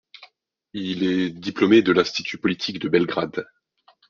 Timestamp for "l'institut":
1.91-2.39